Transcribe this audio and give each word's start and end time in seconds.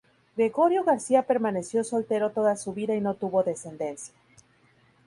Gregorio 0.35 0.83
García 0.83 1.27
permaneció 1.27 1.83
soltero 1.83 2.31
toda 2.31 2.55
su 2.55 2.73
vida 2.73 2.95
y 2.95 3.01
no 3.01 3.13
tuvo 3.13 3.43
descendencia. 3.43 4.15